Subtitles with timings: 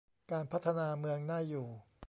[0.31, 1.67] การพัฒนาเมืองน่าอยู่